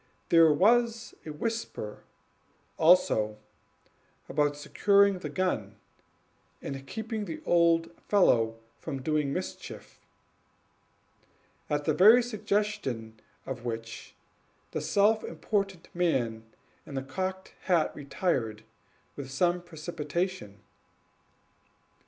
There 0.29 0.51
was 0.51 1.13
a 1.27 1.29
whisper, 1.29 2.01
also, 2.79 3.37
about 4.27 4.57
securing 4.57 5.19
the 5.19 5.29
gun, 5.29 5.75
and 6.59 6.87
keeping 6.87 7.25
the 7.25 7.39
old 7.45 7.91
fellow 8.07 8.57
from 8.79 9.03
doing 9.03 9.31
mischief, 9.31 9.99
at 11.69 11.85
the 11.85 11.93
very 11.93 12.23
suggestion 12.23 13.19
of 13.45 13.63
which 13.63 14.15
the 14.71 14.81
self 14.81 15.23
important 15.23 15.87
man 15.93 16.45
in 16.83 16.95
the 16.95 17.03
cocked 17.03 17.53
hat 17.65 17.95
retired 17.95 18.63
with 19.15 19.29
some 19.29 19.61
precipitation. 19.61 20.61